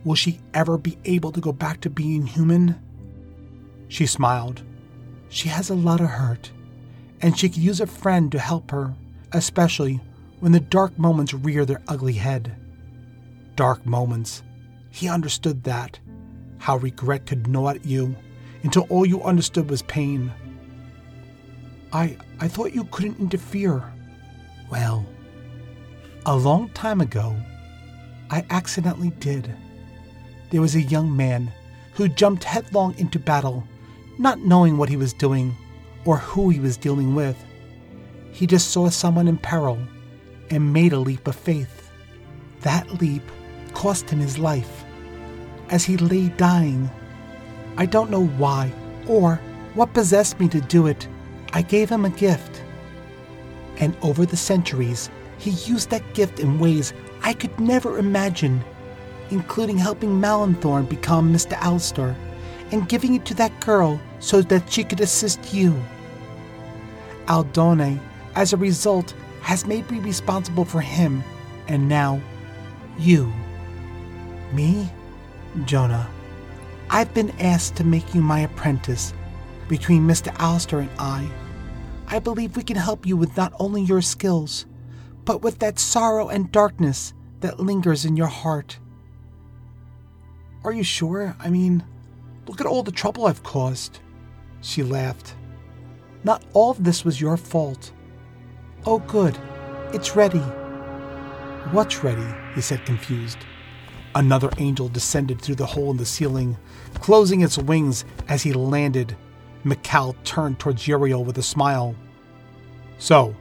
Will 0.03 0.15
she 0.15 0.39
ever 0.53 0.77
be 0.77 0.97
able 1.05 1.31
to 1.31 1.41
go 1.41 1.51
back 1.51 1.81
to 1.81 1.89
being 1.89 2.25
human? 2.25 2.81
She 3.87 4.05
smiled. 4.07 4.63
She 5.29 5.49
has 5.49 5.69
a 5.69 5.75
lot 5.75 6.01
of 6.01 6.07
hurt, 6.07 6.51
and 7.21 7.37
she 7.37 7.49
could 7.49 7.61
use 7.61 7.81
a 7.81 7.87
friend 7.87 8.31
to 8.31 8.39
help 8.39 8.71
her, 8.71 8.95
especially 9.31 10.01
when 10.41 10.51
the 10.51 10.59
dark 10.59 10.97
moments 10.97 11.33
rear 11.33 11.65
their 11.65 11.81
ugly 11.87 12.13
head. 12.13 12.55
Dark 13.55 13.85
moments. 13.85 14.43
He 14.89 15.07
understood 15.07 15.63
that. 15.63 15.99
How 16.57 16.77
regret 16.77 17.27
could 17.27 17.47
gnaw 17.47 17.69
at 17.69 17.85
you 17.85 18.15
until 18.63 18.87
all 18.89 19.05
you 19.05 19.23
understood 19.23 19.69
was 19.69 19.83
pain. 19.83 20.31
I 21.93 22.17
I 22.39 22.47
thought 22.47 22.73
you 22.73 22.85
couldn't 22.85 23.19
interfere. 23.19 23.83
Well, 24.69 25.05
a 26.25 26.35
long 26.35 26.69
time 26.69 27.01
ago, 27.01 27.35
I 28.31 28.43
accidentally 28.49 29.11
did. 29.19 29.53
There 30.49 30.61
was 30.61 30.75
a 30.75 30.81
young 30.81 31.15
man 31.15 31.51
who 31.93 32.07
jumped 32.07 32.43
headlong 32.43 32.95
into 32.97 33.19
battle, 33.19 33.63
not 34.17 34.39
knowing 34.39 34.77
what 34.77 34.89
he 34.89 34.97
was 34.97 35.13
doing 35.13 35.55
or 36.05 36.17
who 36.17 36.49
he 36.49 36.59
was 36.59 36.77
dealing 36.77 37.13
with. 37.13 37.37
He 38.31 38.47
just 38.47 38.71
saw 38.71 38.89
someone 38.89 39.27
in 39.27 39.37
peril 39.37 39.77
and 40.51 40.73
made 40.73 40.93
a 40.93 40.99
leap 40.99 41.27
of 41.27 41.35
faith. 41.35 41.89
That 42.61 43.01
leap 43.01 43.23
cost 43.73 44.09
him 44.09 44.19
his 44.19 44.37
life. 44.37 44.83
As 45.69 45.83
he 45.85 45.97
lay 45.97 46.27
dying, 46.29 46.89
I 47.77 47.85
don't 47.85 48.11
know 48.11 48.27
why 48.27 48.71
or 49.07 49.37
what 49.73 49.93
possessed 49.93 50.39
me 50.39 50.47
to 50.49 50.61
do 50.61 50.87
it. 50.87 51.07
I 51.53 51.61
gave 51.61 51.89
him 51.89 52.05
a 52.05 52.09
gift. 52.09 52.63
And 53.77 53.95
over 54.01 54.25
the 54.25 54.37
centuries, 54.37 55.09
he 55.37 55.51
used 55.51 55.89
that 55.89 56.13
gift 56.13 56.39
in 56.39 56.59
ways 56.59 56.93
I 57.23 57.33
could 57.33 57.57
never 57.59 57.97
imagine, 57.97 58.63
including 59.31 59.77
helping 59.77 60.19
Malenthorn 60.19 60.87
become 60.87 61.33
Mr. 61.33 61.53
Allister 61.53 62.15
and 62.71 62.87
giving 62.89 63.15
it 63.15 63.25
to 63.25 63.33
that 63.35 63.59
girl 63.59 63.99
so 64.19 64.41
that 64.41 64.71
she 64.71 64.83
could 64.83 65.01
assist 65.01 65.53
you. 65.53 65.75
Aldone, 67.27 67.99
as 68.35 68.53
a 68.53 68.57
result, 68.57 69.13
has 69.41 69.65
made 69.65 69.89
me 69.91 69.99
responsible 69.99 70.65
for 70.65 70.81
him, 70.81 71.23
and 71.67 71.87
now, 71.87 72.21
you. 72.97 73.31
Me? 74.53 74.89
Jonah. 75.65 76.09
I've 76.89 77.13
been 77.13 77.31
asked 77.39 77.75
to 77.77 77.83
make 77.83 78.13
you 78.13 78.21
my 78.21 78.41
apprentice. 78.41 79.13
Between 79.67 80.07
Mr. 80.07 80.35
Allister 80.39 80.79
and 80.79 80.89
I, 80.99 81.29
I 82.07 82.19
believe 82.19 82.57
we 82.57 82.63
can 82.63 82.75
help 82.75 83.05
you 83.05 83.15
with 83.15 83.37
not 83.37 83.53
only 83.59 83.81
your 83.81 84.01
skills, 84.01 84.65
but 85.23 85.41
with 85.41 85.59
that 85.59 85.79
sorrow 85.79 86.27
and 86.27 86.51
darkness 86.51 87.13
that 87.39 87.59
lingers 87.59 88.03
in 88.03 88.17
your 88.17 88.27
heart. 88.27 88.79
Are 90.63 90.73
you 90.73 90.83
sure? 90.83 91.35
I 91.39 91.49
mean, 91.49 91.83
look 92.47 92.59
at 92.59 92.67
all 92.67 92.83
the 92.83 92.91
trouble 92.91 93.25
I've 93.25 93.43
caused. 93.43 93.99
She 94.61 94.83
laughed. 94.83 95.35
Not 96.23 96.43
all 96.53 96.71
of 96.71 96.83
this 96.83 97.03
was 97.03 97.21
your 97.21 97.37
fault. 97.37 97.93
Oh, 98.85 98.99
good. 98.99 99.37
It's 99.93 100.15
ready. 100.15 100.39
What's 101.69 102.03
ready? 102.03 102.25
he 102.55 102.61
said, 102.61 102.83
confused. 102.85 103.37
Another 104.15 104.49
angel 104.57 104.89
descended 104.89 105.39
through 105.39 105.55
the 105.55 105.65
hole 105.65 105.91
in 105.91 105.97
the 105.97 106.05
ceiling, 106.05 106.57
closing 106.95 107.41
its 107.41 107.59
wings 107.59 108.05
as 108.27 108.41
he 108.41 108.53
landed. 108.53 109.15
Mikal 109.63 110.15
turned 110.23 110.57
towards 110.57 110.87
Uriel 110.87 111.23
with 111.23 111.37
a 111.37 111.43
smile. 111.43 111.95
So, 112.97 113.35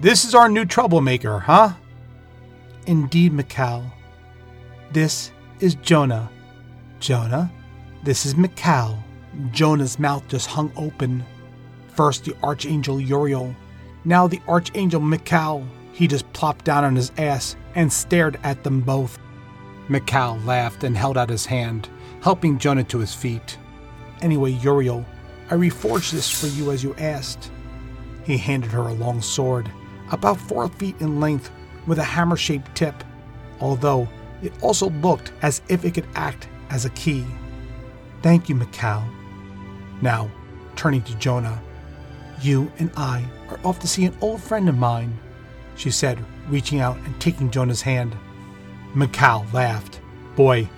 this 0.00 0.24
is 0.24 0.34
our 0.34 0.48
new 0.48 0.64
troublemaker, 0.64 1.40
huh? 1.40 1.72
Indeed, 2.86 3.32
Mikal. 3.32 3.90
This 4.92 5.32
is 5.58 5.74
Jonah. 5.74 6.30
Jonah? 7.00 7.50
This 8.04 8.24
is 8.24 8.34
Mikal. 8.34 9.02
Jonah's 9.50 9.98
mouth 9.98 10.22
just 10.28 10.46
hung 10.46 10.72
open. 10.76 11.24
First 11.88 12.24
the 12.24 12.36
Archangel 12.42 13.00
Uriel, 13.00 13.54
now 14.04 14.26
the 14.26 14.40
Archangel 14.48 15.00
Mikal. 15.00 15.66
He 15.92 16.06
just 16.06 16.30
plopped 16.32 16.64
down 16.64 16.84
on 16.84 16.96
his 16.96 17.12
ass 17.18 17.56
and 17.74 17.92
stared 17.92 18.38
at 18.42 18.64
them 18.64 18.80
both. 18.80 19.18
Mikal 19.88 20.44
laughed 20.44 20.84
and 20.84 20.96
held 20.96 21.16
out 21.16 21.30
his 21.30 21.46
hand, 21.46 21.88
helping 22.22 22.58
Jonah 22.58 22.84
to 22.84 22.98
his 22.98 23.14
feet. 23.14 23.58
Anyway, 24.22 24.52
Uriel, 24.52 25.04
I 25.50 25.54
reforged 25.54 26.12
this 26.12 26.30
for 26.30 26.46
you 26.46 26.70
as 26.70 26.82
you 26.82 26.94
asked. 26.94 27.50
He 28.24 28.36
handed 28.38 28.70
her 28.70 28.88
a 28.88 28.94
long 28.94 29.20
sword, 29.20 29.70
about 30.10 30.40
four 30.40 30.68
feet 30.68 30.96
in 31.00 31.20
length, 31.20 31.50
with 31.86 31.98
a 31.98 32.04
hammer 32.04 32.36
shaped 32.36 32.74
tip, 32.74 33.04
although 33.60 34.08
it 34.42 34.52
also 34.62 34.90
looked 34.90 35.32
as 35.42 35.60
if 35.68 35.84
it 35.84 35.92
could 35.92 36.08
act 36.14 36.48
as 36.70 36.84
a 36.84 36.90
key. 36.90 37.24
Thank 38.22 38.48
you, 38.48 38.54
Mikal. 38.54 39.06
Now, 40.00 40.30
turning 40.76 41.02
to 41.02 41.14
Jonah, 41.16 41.62
You 42.40 42.70
and 42.78 42.90
I 42.96 43.24
are 43.48 43.60
off 43.64 43.78
to 43.80 43.88
see 43.88 44.04
an 44.04 44.16
old 44.20 44.42
friend 44.42 44.68
of 44.68 44.76
mine, 44.76 45.18
she 45.76 45.90
said, 45.90 46.18
reaching 46.48 46.80
out 46.80 46.96
and 46.98 47.20
taking 47.20 47.50
Jonah's 47.50 47.82
hand. 47.82 48.16
Mikal 48.94 49.50
laughed. 49.52 50.00
Boy, 50.36 50.68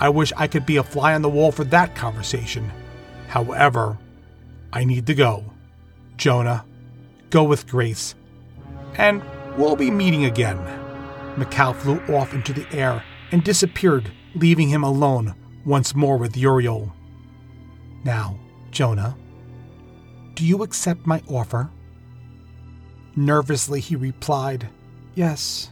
I 0.00 0.08
wish 0.08 0.32
I 0.36 0.46
could 0.46 0.66
be 0.66 0.76
a 0.76 0.82
fly 0.82 1.14
on 1.14 1.22
the 1.22 1.28
wall 1.28 1.52
for 1.52 1.64
that 1.64 1.94
conversation. 1.94 2.70
However, 3.28 3.98
I 4.72 4.84
need 4.84 5.06
to 5.06 5.14
go. 5.14 5.44
Jonah, 6.16 6.64
go 7.30 7.44
with 7.44 7.66
Grace. 7.66 8.14
And 8.96 9.22
we'll 9.56 9.76
be 9.76 9.90
meeting 9.90 10.24
again. 10.24 10.58
Mikal 11.36 11.74
flew 11.74 11.98
off 12.14 12.34
into 12.34 12.52
the 12.52 12.66
air 12.72 13.02
and 13.30 13.42
disappeared, 13.42 14.10
leaving 14.34 14.68
him 14.68 14.82
alone 14.82 15.34
once 15.64 15.94
more 15.94 16.16
with 16.16 16.36
Uriel. 16.36 16.92
Now, 18.04 18.38
Jonah, 18.70 19.16
do 20.42 20.48
you 20.48 20.64
accept 20.64 21.06
my 21.06 21.22
offer? 21.28 21.70
Nervously, 23.14 23.78
he 23.78 23.94
replied, 23.94 24.68
Yes. 25.14 25.70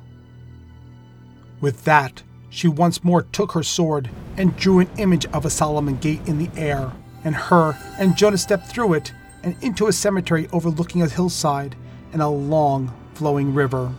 With 1.61 1.83
that, 1.87 2.23
she 2.51 2.69
once 2.69 3.03
more 3.03 3.23
took 3.23 3.51
her 3.51 3.65
sword 3.65 4.09
and 4.37 4.57
drew 4.57 4.79
an 4.79 4.89
image 4.97 5.27
of 5.27 5.45
a 5.45 5.51
Solomon 5.51 5.97
gate 5.97 6.21
in 6.25 6.39
the 6.39 6.49
air, 6.57 6.93
and 7.25 7.35
her 7.35 7.77
and 7.99 8.17
Jonah 8.17 8.39
stepped 8.39 8.69
through 8.69 8.95
it 8.95 9.13
and 9.43 9.57
into 9.61 9.89
a 9.89 9.93
cemetery 9.93 10.49
overlooking 10.53 11.03
a 11.03 11.09
hillside 11.09 11.75
and 12.13 12.23
a 12.23 12.29
long 12.29 12.95
flowing 13.15 13.53
river. 13.53 13.93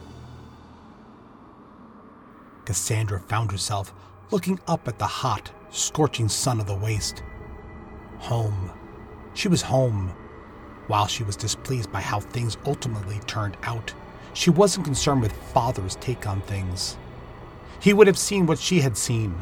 Cassandra 2.63 3.19
found 3.19 3.51
herself 3.51 3.93
looking 4.31 4.57
up 4.69 4.87
at 4.87 4.99
the 4.99 5.05
hot, 5.05 5.51
scorching 5.69 6.29
sun 6.29 6.61
of 6.61 6.67
the 6.67 6.75
waste. 6.75 7.23
Home. 8.19 8.71
She 9.33 9.49
was 9.49 9.63
home. 9.63 10.15
While 10.91 11.07
she 11.07 11.23
was 11.23 11.37
displeased 11.37 11.89
by 11.89 12.01
how 12.01 12.19
things 12.19 12.57
ultimately 12.65 13.21
turned 13.25 13.55
out, 13.63 13.93
she 14.33 14.49
wasn't 14.49 14.83
concerned 14.83 15.21
with 15.21 15.31
father's 15.53 15.95
take 15.95 16.27
on 16.27 16.41
things. 16.41 16.97
He 17.79 17.93
would 17.93 18.07
have 18.07 18.17
seen 18.17 18.45
what 18.45 18.59
she 18.59 18.81
had 18.81 18.97
seen. 18.97 19.33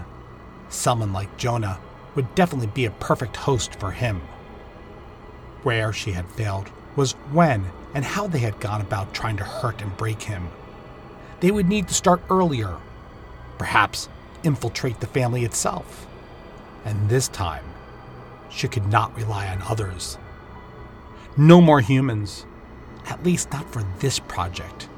Someone 0.70 1.12
like 1.12 1.38
Jonah 1.38 1.80
would 2.14 2.36
definitely 2.36 2.68
be 2.68 2.86
a 2.86 2.92
perfect 2.92 3.36
host 3.36 3.74
for 3.80 3.90
him. 3.90 4.22
Where 5.64 5.92
she 5.92 6.12
had 6.12 6.30
failed 6.30 6.70
was 6.96 7.14
when 7.32 7.66
and 7.96 8.06
how 8.06 8.28
they 8.28 8.38
had 8.38 8.60
gone 8.60 8.82
about 8.82 9.16
trying 9.16 9.38
to 9.38 9.44
hurt 9.44 9.82
and 9.82 9.98
break 9.98 10.22
him. 10.22 10.50
They 11.40 11.50
would 11.50 11.68
need 11.68 11.88
to 11.88 11.96
start 11.96 12.22
earlier, 12.30 12.78
perhaps 13.58 14.08
infiltrate 14.44 15.00
the 15.00 15.08
family 15.08 15.46
itself. 15.46 16.06
And 16.86 17.10
this 17.10 17.28
time, 17.28 17.66
she 18.52 18.68
could 18.68 18.86
not 18.86 19.18
rely 19.18 19.48
on 19.48 19.64
others. 19.64 20.20
No 21.40 21.62
more 21.62 21.80
humans, 21.80 22.46
at 23.08 23.24
least 23.24 23.54
not 23.54 23.72
for 23.72 23.82
this 24.00 24.20
project. 24.20 24.90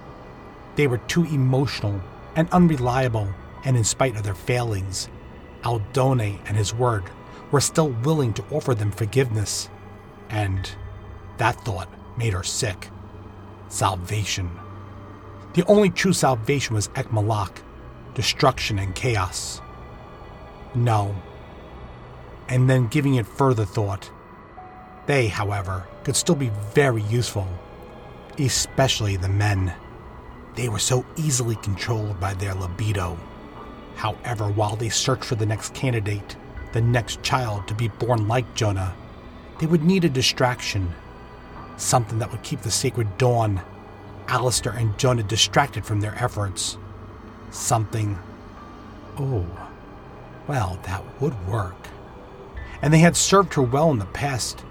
They 0.75 0.87
were 0.87 0.97
too 0.97 1.23
emotional 1.25 2.01
and 2.35 2.49
unreliable, 2.49 3.31
and 3.63 3.77
in 3.77 3.83
spite 3.83 4.15
of 4.15 4.23
their 4.23 4.33
failings, 4.33 5.07
Aldone 5.63 6.39
and 6.47 6.57
his 6.57 6.73
word 6.73 7.03
were 7.51 7.61
still 7.61 7.89
willing 7.89 8.33
to 8.33 8.45
offer 8.49 8.73
them 8.73 8.89
forgiveness. 8.89 9.69
And 10.31 10.67
that 11.37 11.63
thought 11.63 11.89
made 12.17 12.33
her 12.33 12.41
sick. 12.41 12.89
Salvation. 13.67 14.49
The 15.53 15.63
only 15.67 15.91
true 15.91 16.13
salvation 16.13 16.73
was 16.73 16.87
Ekmalak, 16.87 17.61
destruction 18.15 18.79
and 18.79 18.95
chaos. 18.95 19.61
No. 20.73 21.15
And 22.49 22.67
then 22.67 22.87
giving 22.87 23.13
it 23.13 23.27
further 23.27 23.63
thought. 23.63 24.09
They, 25.11 25.27
however, 25.27 25.85
could 26.05 26.15
still 26.15 26.35
be 26.35 26.53
very 26.73 27.01
useful, 27.01 27.45
especially 28.39 29.17
the 29.17 29.27
men. 29.27 29.73
They 30.55 30.69
were 30.69 30.79
so 30.79 31.05
easily 31.17 31.57
controlled 31.57 32.17
by 32.17 32.33
their 32.33 32.53
libido. 32.53 33.19
However, 33.97 34.47
while 34.49 34.77
they 34.77 34.87
searched 34.87 35.25
for 35.25 35.35
the 35.35 35.45
next 35.45 35.73
candidate, 35.73 36.37
the 36.71 36.79
next 36.79 37.21
child 37.23 37.67
to 37.67 37.73
be 37.73 37.89
born 37.89 38.29
like 38.29 38.55
Jonah, 38.55 38.95
they 39.59 39.65
would 39.65 39.83
need 39.83 40.05
a 40.05 40.09
distraction. 40.09 40.95
Something 41.75 42.19
that 42.19 42.31
would 42.31 42.43
keep 42.43 42.61
the 42.61 42.71
sacred 42.71 43.17
dawn, 43.17 43.59
Allister 44.29 44.69
and 44.69 44.97
Jonah 44.97 45.23
distracted 45.23 45.85
from 45.85 45.99
their 45.99 46.15
efforts. 46.23 46.77
Something. 47.49 48.17
Oh, 49.17 49.45
well, 50.47 50.79
that 50.83 51.03
would 51.19 51.35
work. 51.49 51.89
And 52.81 52.93
they 52.93 52.99
had 52.99 53.17
served 53.17 53.55
her 53.55 53.61
well 53.61 53.91
in 53.91 53.99
the 53.99 54.05
past. 54.05 54.63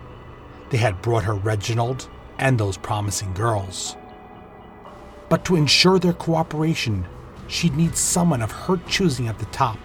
They 0.71 0.79
had 0.79 1.03
brought 1.03 1.25
her 1.25 1.35
Reginald 1.35 2.09
and 2.39 2.59
those 2.59 2.77
promising 2.77 3.35
girls. 3.35 3.97
But 5.29 5.45
to 5.45 5.57
ensure 5.57 5.99
their 5.99 6.13
cooperation, 6.13 7.07
she'd 7.47 7.77
need 7.77 7.97
someone 7.97 8.43
of 8.43 8.53
her 8.53 8.81
choosing 8.89 9.29
at 9.29 9.39
the 9.39 9.47
top. 9.47 9.79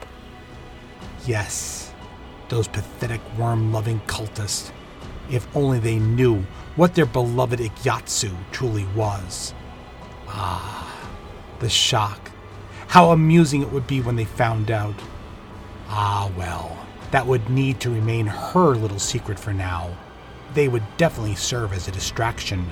Yes, 1.25 1.93
those 2.49 2.67
pathetic 2.67 3.21
worm 3.37 3.73
loving 3.73 3.99
cultists. 4.01 4.71
If 5.29 5.47
only 5.55 5.79
they 5.79 5.97
knew 5.97 6.45
what 6.75 6.93
their 6.93 7.07
beloved 7.07 7.59
Ikyatsu 7.59 8.35
truly 8.51 8.85
was. 8.95 9.53
Ah, 10.27 11.09
the 11.59 11.69
shock. 11.69 12.31
How 12.87 13.11
amusing 13.11 13.61
it 13.61 13.71
would 13.71 13.87
be 13.87 14.01
when 14.01 14.15
they 14.15 14.25
found 14.25 14.69
out. 14.69 14.95
Ah, 15.89 16.29
well, 16.37 16.77
that 17.11 17.25
would 17.25 17.49
need 17.49 17.79
to 17.79 17.89
remain 17.89 18.27
her 18.27 18.75
little 18.75 18.99
secret 18.99 19.39
for 19.39 19.53
now. 19.53 19.95
They 20.55 20.67
would 20.67 20.83
definitely 20.97 21.35
serve 21.35 21.73
as 21.73 21.87
a 21.87 21.91
distraction. 21.91 22.71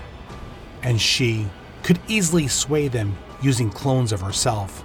And 0.81 0.99
she 0.99 1.47
could 1.83 1.99
easily 2.07 2.47
sway 2.47 2.87
them 2.87 3.15
using 3.41 3.69
clones 3.69 4.11
of 4.11 4.21
herself. 4.21 4.83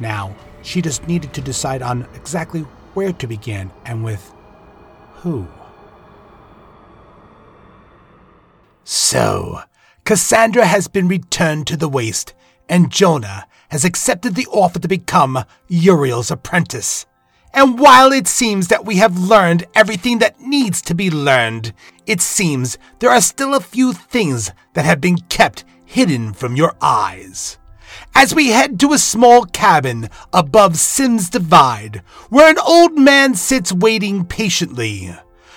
Now, 0.00 0.34
she 0.62 0.82
just 0.82 1.06
needed 1.06 1.32
to 1.34 1.40
decide 1.40 1.82
on 1.82 2.08
exactly 2.14 2.62
where 2.94 3.12
to 3.12 3.26
begin 3.26 3.70
and 3.84 4.02
with 4.02 4.32
who. 5.16 5.46
So, 8.84 9.60
Cassandra 10.04 10.66
has 10.66 10.88
been 10.88 11.08
returned 11.08 11.66
to 11.68 11.76
the 11.76 11.88
waste, 11.88 12.34
and 12.68 12.90
Jonah 12.90 13.46
has 13.68 13.84
accepted 13.84 14.34
the 14.34 14.46
offer 14.46 14.78
to 14.78 14.88
become 14.88 15.44
Uriel's 15.68 16.30
apprentice. 16.30 17.06
And 17.54 17.78
while 17.78 18.12
it 18.12 18.26
seems 18.26 18.68
that 18.68 18.86
we 18.86 18.96
have 18.96 19.18
learned 19.18 19.66
everything 19.74 20.18
that 20.18 20.40
needs 20.40 20.80
to 20.82 20.94
be 20.94 21.10
learned, 21.10 21.72
it 22.06 22.20
seems 22.20 22.78
there 22.98 23.10
are 23.10 23.20
still 23.20 23.54
a 23.54 23.60
few 23.60 23.92
things 23.92 24.50
that 24.72 24.84
have 24.84 25.00
been 25.00 25.18
kept 25.28 25.64
hidden 25.84 26.32
from 26.32 26.56
your 26.56 26.74
eyes. 26.80 27.58
As 28.14 28.34
we 28.34 28.48
head 28.48 28.80
to 28.80 28.92
a 28.92 28.98
small 28.98 29.44
cabin 29.44 30.08
above 30.32 30.76
Sims 30.76 31.28
Divide, 31.28 32.02
where 32.30 32.48
an 32.48 32.58
old 32.58 32.98
man 32.98 33.34
sits 33.34 33.72
waiting 33.72 34.24
patiently 34.24 35.14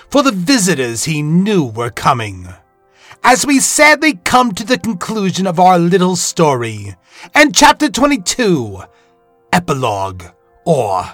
for 0.09 0.21
the 0.21 0.31
visitors 0.31 1.05
he 1.05 1.21
knew 1.21 1.63
were 1.63 1.89
coming. 1.89 2.47
As 3.23 3.45
we 3.45 3.59
sadly 3.59 4.19
come 4.23 4.53
to 4.53 4.65
the 4.65 4.77
conclusion 4.77 5.47
of 5.47 5.59
our 5.59 5.79
little 5.79 6.15
story, 6.15 6.95
and 7.33 7.55
chapter 7.55 7.89
22, 7.89 8.83
Epilogue, 9.51 10.23
or 10.65 11.05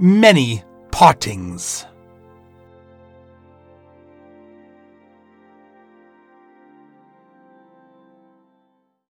Many 0.00 0.62
Partings. 0.92 1.84